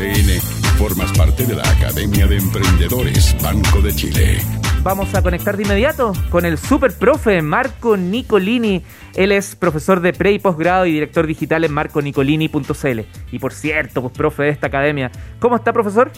[0.00, 0.40] ADN,
[0.78, 4.38] formas parte de la Academia de Emprendedores Banco de Chile.
[4.82, 8.82] Vamos a conectar de inmediato con el super profe Marco Nicolini.
[9.14, 13.00] Él es profesor de pre y posgrado y director digital en marconicolini.cl.
[13.30, 15.10] Y por cierto, pues profe de esta academia.
[15.38, 16.10] ¿Cómo está, profesor?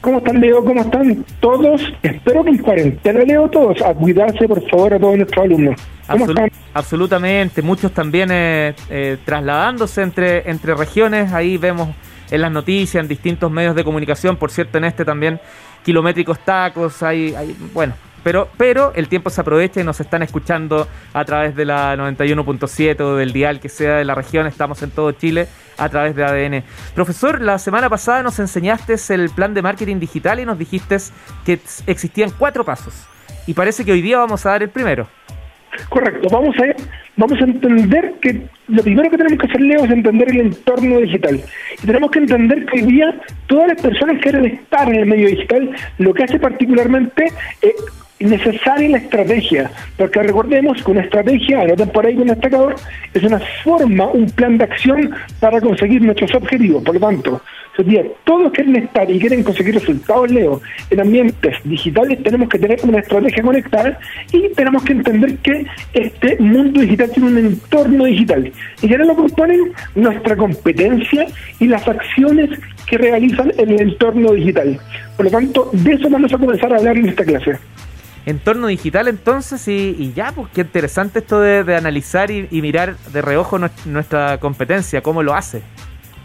[0.00, 0.64] ¿Cómo están, Leo?
[0.64, 1.82] ¿Cómo están todos?
[2.02, 3.80] Espero que en cuarentena, Leo, todos.
[3.80, 5.80] A cuidarse, por favor, a todos nuestros alumnos.
[6.08, 6.50] ¿Cómo están?
[6.74, 7.62] Absolutamente.
[7.62, 11.32] Muchos también eh, eh, trasladándose entre, entre regiones.
[11.32, 11.90] Ahí vemos
[12.30, 14.36] en las noticias, en distintos medios de comunicación.
[14.36, 15.40] Por cierto, en este también,
[15.84, 17.02] kilométricos tacos.
[17.02, 17.34] Hay,
[17.72, 21.94] bueno, pero, pero el tiempo se aprovecha y nos están escuchando a través de la
[21.94, 24.46] 91.7 o del dial que sea de la región.
[24.46, 25.46] Estamos en todo Chile
[25.76, 26.64] a través de ADN.
[26.94, 30.96] Profesor, la semana pasada nos enseñaste el plan de marketing digital y nos dijiste
[31.44, 32.94] que existían cuatro pasos.
[33.46, 35.06] Y parece que hoy día vamos a dar el primero.
[35.88, 36.74] Correcto, vamos a,
[37.16, 40.98] vamos a entender que lo primero que tenemos que hacer, Leo, es entender el entorno
[41.00, 41.40] digital.
[41.82, 43.14] Y tenemos que entender que hoy día
[43.46, 47.32] todas las personas quieren estar en el medio digital, lo que hace particularmente
[47.62, 47.74] eh,
[48.20, 52.76] necesaria la estrategia, porque recordemos que una estrategia, anoten por ahí con destacador,
[53.12, 56.82] es una forma, un plan de acción para conseguir nuestros objetivos.
[56.82, 57.42] Por lo tanto,
[58.24, 63.00] todos quieren estar y quieren conseguir resultados, Leo, en ambientes digitales, tenemos que tener una
[63.00, 63.98] estrategia conectada
[64.32, 68.52] y tenemos que entender que este mundo digital tiene un entorno digital.
[68.80, 71.26] Y que lo componen nuestra competencia
[71.58, 72.50] y las acciones
[72.86, 74.78] que realizan en el entorno digital.
[75.16, 77.58] Por lo tanto, de eso vamos a comenzar a hablar en esta clase
[78.26, 83.58] entorno digital entonces y, ya, pues qué interesante esto de, analizar y, mirar de reojo
[83.84, 85.62] nuestra competencia, cómo lo hace.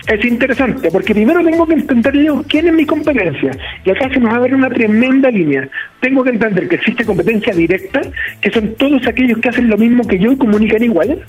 [0.09, 3.51] Es interesante, porque primero tengo que entender yo quién es mi competencia.
[3.85, 5.69] Y acá se nos va a ver una tremenda línea.
[5.99, 8.01] Tengo que entender que existe competencia directa,
[8.41, 11.19] que son todos aquellos que hacen lo mismo que yo y comunican igual.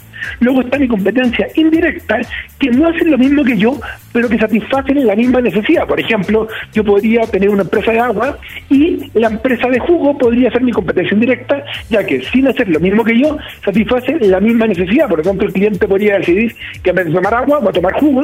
[0.41, 2.21] Luego está mi competencia indirecta,
[2.59, 3.79] que no hacen lo mismo que yo,
[4.15, 5.87] pero que satisfacen la misma necesidad.
[5.87, 8.39] Por ejemplo, yo podría tener una empresa de agua
[8.71, 12.81] y la empresa de jugo podría ser mi competencia indirecta, ya que sin hacer lo
[12.81, 15.07] mismo que yo, satisfacen la misma necesidad.
[15.07, 17.93] Por ejemplo, el cliente podría decidir que en vez de tomar agua, va a tomar
[18.01, 18.23] jugo.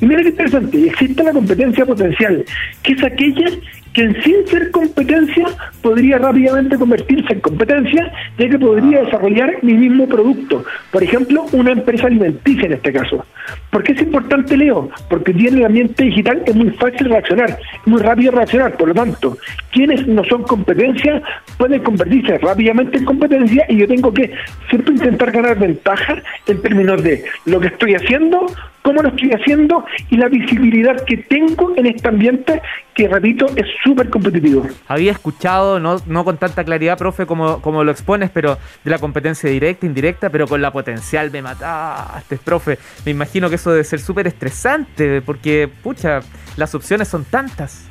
[0.00, 2.44] Y mira qué interesante, existe la competencia potencial,
[2.82, 3.46] que es aquella
[3.94, 5.46] que sin ser competencia
[5.80, 10.64] podría rápidamente convertirse en competencia, ya que podría desarrollar mi mismo producto.
[10.90, 13.24] Por ejemplo, una empresa alimenticia en este caso.
[13.70, 14.90] ¿Por qué es importante, Leo?
[15.08, 18.76] Porque tiene el ambiente digital, es muy fácil reaccionar, es muy rápido reaccionar.
[18.76, 19.38] Por lo tanto,
[19.70, 21.22] quienes no son competencia
[21.56, 24.32] pueden convertirse rápidamente en competencia y yo tengo que
[24.70, 26.16] siempre intentar ganar ventaja
[26.48, 28.46] en términos de lo que estoy haciendo,
[28.82, 32.60] cómo lo estoy haciendo y la visibilidad que tengo en este ambiente
[32.94, 34.66] que, repito, es súper competitivo.
[34.88, 38.98] Había escuchado, no, no con tanta claridad, profe, como, como lo expones, pero de la
[38.98, 42.78] competencia directa, indirecta, pero con la potencial me mataste, profe.
[43.04, 46.20] Me imagino que eso debe ser súper estresante, porque, pucha,
[46.56, 47.88] las opciones son tantas.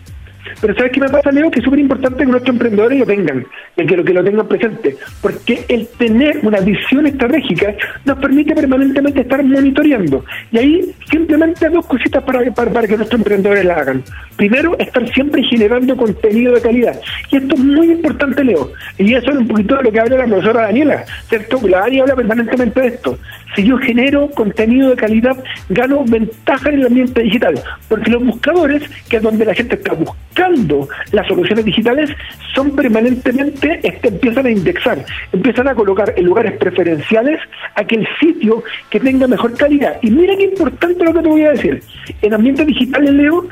[0.60, 1.50] Pero ¿sabes qué me pasa, Leo?
[1.50, 3.46] Que es súper importante que nuestros emprendedores lo tengan,
[3.78, 7.74] y que lo que lo tengan presente, porque el tener una visión estratégica
[8.06, 10.26] nos permite permanentemente estar monitoreando.
[10.52, 14.04] Y ahí simplemente dos cositas para, que nuestros emprendedores la hagan.
[14.36, 17.00] Primero, estar siempre generando contenido de calidad.
[17.30, 18.72] Y esto es muy importante, Leo.
[18.98, 21.60] Y eso es un poquito de lo que habla la profesora Daniela, ¿cierto?
[21.68, 23.20] La Dani habla permanentemente de esto.
[23.56, 25.38] Si yo genero contenido de calidad,
[25.70, 27.56] gano ventaja en el ambiente digital,
[27.88, 32.10] porque los buscadores, que es donde la gente está buscando las soluciones digitales,
[32.56, 37.40] son permanentemente, este, empiezan a indexar, empiezan a colocar en lugares preferenciales
[37.76, 39.98] aquel sitio que tenga mejor calidad.
[40.02, 41.84] Y mira qué importante lo que te voy a decir.
[42.22, 43.48] En ambientes digitales, Leo,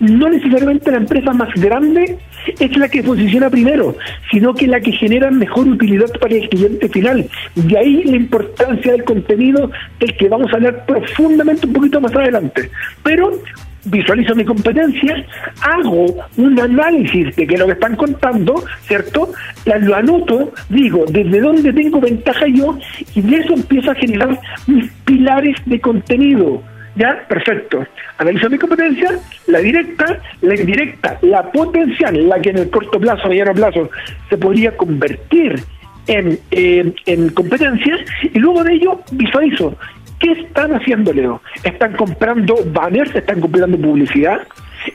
[0.00, 2.18] no necesariamente la empresa más grande
[2.58, 3.96] es la que posiciona primero,
[4.30, 7.28] sino que la que genera mejor utilidad para el cliente final.
[7.54, 12.14] De ahí la importancia del contenido del que vamos a hablar profundamente un poquito más
[12.14, 12.70] adelante.
[13.02, 13.40] Pero
[13.84, 15.24] visualizo mi competencia,
[15.60, 16.06] hago
[16.36, 19.32] un análisis de que lo que están contando, ¿cierto?
[19.66, 22.78] Lo anoto, digo, desde dónde tengo ventaja yo,
[23.14, 26.62] y de eso empiezo a generar mis pilares de contenido
[26.96, 27.24] ¿Ya?
[27.28, 27.86] Perfecto.
[28.18, 29.18] Analizo mi competencia,
[29.48, 33.90] la directa, la indirecta, la potencial, la que en el corto plazo, mediano plazo,
[34.30, 35.60] se podría convertir
[36.06, 39.76] en, en, competencias, y luego de ello visualizo
[40.20, 41.42] ¿Qué están haciendo, Leo?
[41.64, 43.14] ¿Están comprando banners?
[43.14, 44.40] ¿Están comprando publicidad?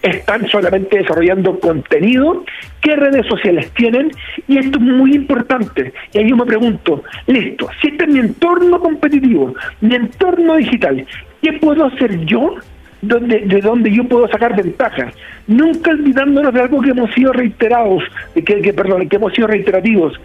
[0.02, 2.44] ¿Están solamente desarrollando contenido?
[2.82, 4.12] ¿Qué redes sociales tienen?
[4.48, 5.94] Y esto es muy importante.
[6.14, 11.06] Y ahí yo me pregunto, listo, si este es mi entorno competitivo, mi entorno digital,
[11.42, 12.56] ¿Qué puedo hacer yo
[13.02, 15.12] donde, de donde yo puedo sacar ventaja?
[15.48, 18.04] Nunca olvidándonos de algo que hemos sido reiterados,
[18.34, 20.20] que, que, perdón, que hemos sido reiterativos.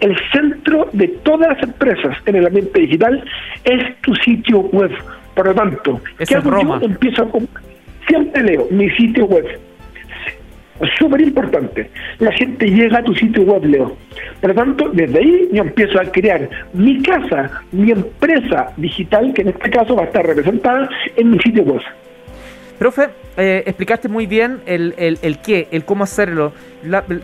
[0.00, 3.22] El centro de todas las empresas en el ambiente digital
[3.64, 4.90] es tu sitio web.
[5.34, 6.80] Por lo tanto, ¿qué hago yo?
[6.80, 9.46] Empiezo a siempre leo mi sitio web.
[10.98, 11.90] Súper importante.
[12.18, 13.96] La gente llega a tu sitio web, Leo.
[14.40, 19.42] Por lo tanto, desde ahí yo empiezo a crear mi casa, mi empresa digital, que
[19.42, 21.82] en este caso va a estar representada en mi sitio web.
[22.80, 26.54] Profe, eh, explicaste muy bien el, el, el, qué, el cómo hacerlo.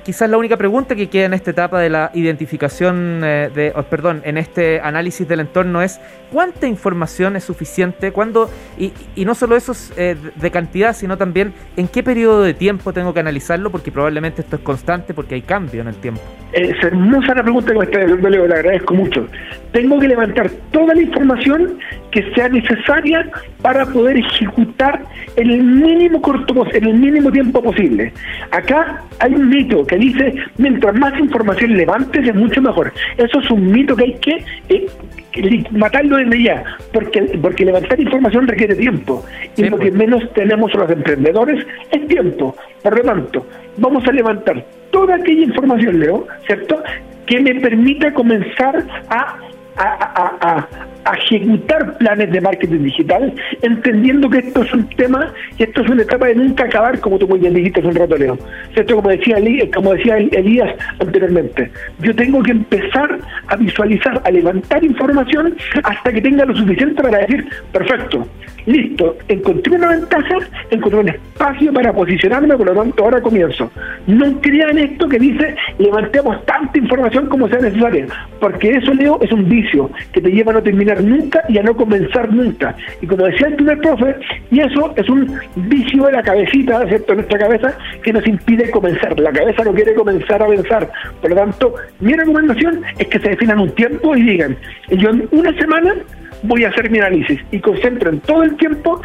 [0.05, 3.83] quizás la única pregunta que queda en esta etapa de la identificación, eh, de, oh,
[3.85, 5.99] perdón, en este análisis del entorno es
[6.31, 11.17] cuánta información es suficiente, cuándo, y, y no solo eso es, eh, de cantidad, sino
[11.17, 15.37] también en qué periodo de tiempo tengo que analizarlo, porque probablemente esto es constante porque
[15.37, 16.21] hay cambio en el tiempo.
[16.53, 19.27] Es hermosa la pregunta que me está haciendo, Leo, le agradezco mucho.
[19.73, 21.79] Tengo que levantar toda la información
[22.11, 23.31] que sea necesaria
[23.63, 25.03] para poder ejecutar
[25.47, 28.13] en el mínimo corto, en el mínimo tiempo posible.
[28.51, 32.93] Acá hay un mito que dice, mientras más información levantes es mucho mejor.
[33.17, 38.47] Eso es un mito que hay que eh, matarlo desde ya, porque, porque levantar información
[38.47, 39.25] requiere tiempo.
[39.57, 42.57] Y lo que menos tenemos los emprendedores es tiempo.
[42.83, 43.47] Por lo tanto,
[43.79, 46.83] vamos a levantar toda aquella información, Leo, ¿cierto?
[47.27, 49.39] Que me permita comenzar a
[49.79, 55.91] a, ejecutar planes de marketing digital, entendiendo que esto es un tema y esto es
[55.91, 58.39] una etapa de nunca acabar, como tú muy bien dijiste hace un rato, Leo.
[58.75, 58.97] ¿Cierto?
[58.97, 59.37] Como decía,
[59.75, 61.71] como decía Elías anteriormente,
[62.01, 63.19] yo tengo que empezar
[63.49, 68.27] a visualizar, a levantar información hasta que tenga lo suficiente para decir, perfecto,
[68.67, 70.39] listo, encontré una ventaja,
[70.71, 73.71] encontré un espacio para posicionarme, por lo tanto ahora comienzo.
[74.07, 78.07] No crean esto que dice levantemos tanta información como sea necesaria,
[78.41, 81.16] porque eso, Leo, es un vicio que te lleva a no terminar nunca
[81.49, 82.75] y a no comenzar nunca.
[83.01, 84.17] Y como decía el primer profe,
[84.51, 89.19] y eso es un vicio de la cabecita, ¿cierto?, nuestra cabeza, que nos impide comenzar.
[89.19, 90.91] La cabeza no quiere comenzar a pensar.
[91.21, 94.57] Por lo tanto, mi recomendación es que se definan un tiempo y digan,
[94.91, 95.95] yo en una semana
[96.43, 99.01] voy a hacer mi análisis y concentren todo el tiempo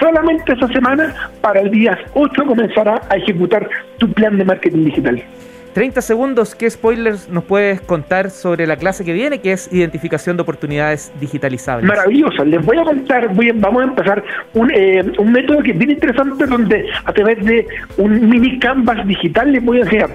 [0.00, 3.68] solamente esa semana para el día 8 comenzará a ejecutar
[3.98, 5.22] tu plan de marketing digital.
[5.72, 10.36] 30 segundos, ¿qué spoilers nos puedes contar sobre la clase que viene, que es identificación
[10.36, 11.86] de oportunidades digitalizables?
[11.86, 14.22] Maravilloso, les voy a contar, vamos a empezar
[14.54, 17.66] un, eh, un método que es bien interesante donde a través de
[17.96, 20.10] un mini canvas digital les voy a enseñar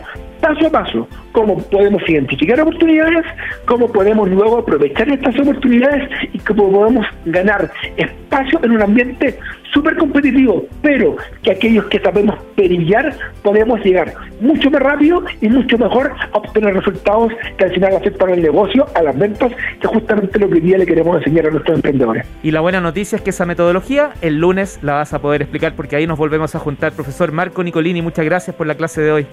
[0.48, 3.26] paso a paso cómo podemos identificar oportunidades,
[3.66, 9.38] cómo podemos luego aprovechar estas oportunidades y cómo podemos ganar espacio en un ambiente
[9.74, 13.14] súper competitivo, pero que aquellos que sabemos perillar
[13.44, 18.32] podemos llegar mucho más rápido y mucho mejor a obtener resultados que al final afectan
[18.32, 21.52] al negocio, a las ventas, que justamente lo que hoy día le queremos enseñar a
[21.52, 22.26] nuestros emprendedores.
[22.42, 25.74] Y la buena noticia es que esa metodología el lunes la vas a poder explicar
[25.76, 26.94] porque ahí nos volvemos a juntar.
[26.94, 29.28] Profesor Marco Nicolini, muchas gracias por la clase de hoy.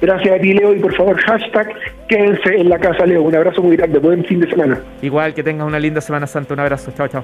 [0.00, 1.74] Gracias a ti, Leo, y por favor, hashtag
[2.08, 3.22] quédense en la casa, Leo.
[3.22, 4.80] Un abrazo muy grande, buen fin de semana.
[5.02, 6.54] Igual, que tengas una linda Semana Santa.
[6.54, 6.92] Un abrazo.
[6.96, 7.22] Chao, chao.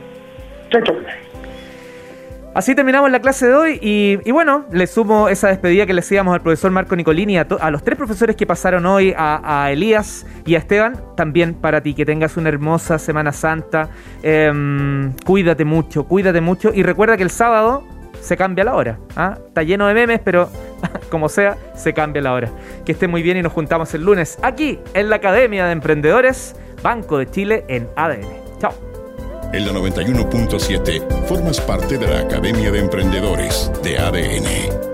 [0.71, 0.97] Chao, chao.
[2.57, 6.35] Así terminamos la clase de hoy y, bueno, le sumo esa despedida que le hacíamos
[6.35, 10.55] al profesor Marco Nicolini, a, a los tres profesores que pasaron hoy, a, Elías y
[10.55, 13.91] a Esteban, también para ti, que tengas una hermosa Semana Santa.
[14.23, 17.85] Em, cuídate mucho, cuídate mucho y recuerda que el sábado
[18.27, 18.99] se cambia la hora.
[19.15, 19.39] ¿ah?
[19.47, 20.49] Está lleno de memes, pero
[21.11, 22.51] como sea, se cambia la hora.
[22.85, 26.57] Que esté muy bien y nos juntamos el lunes aquí en la Academia de Emprendedores
[26.83, 28.27] Banco de Chile en ADN.
[28.59, 28.73] Chao.
[29.53, 34.86] En la 91.7 formas parte de la Academia de Emprendedores de ADN.